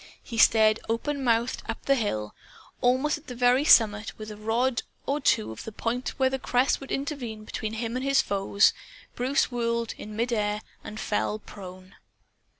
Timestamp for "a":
4.39-4.41